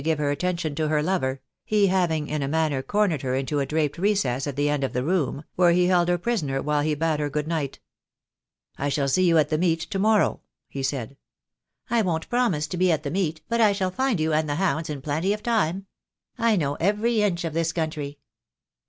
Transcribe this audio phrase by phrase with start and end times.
[0.03, 3.67] give her attention to her lover, he having in a manner cornered her into a
[3.67, 6.95] draped recess at the end of the room, where he held her prisoner while he
[6.95, 7.79] bade her good night.
[8.79, 11.17] "I shall see you at the meet to morrow," he said.
[11.91, 14.55] "I won't promise to be at the meet, but I shall find you and the
[14.55, 15.85] hounds in plenty of time.
[16.35, 18.17] I know every inch of this country."